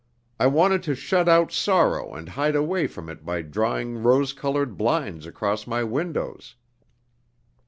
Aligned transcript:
I 0.39 0.47
wanted 0.47 0.81
to 0.89 0.95
shut 0.95 1.29
out 1.29 1.51
sorrow 1.51 2.15
and 2.15 2.29
hide 2.29 2.55
away 2.55 2.87
from 2.87 3.07
it 3.07 3.23
by 3.23 3.43
drawing 3.43 4.01
rose 4.01 4.33
colored 4.33 4.75
blinds 4.75 5.27
across 5.27 5.67
my 5.67 5.83
windows. 5.83 6.55